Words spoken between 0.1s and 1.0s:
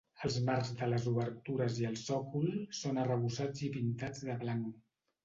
Els marcs de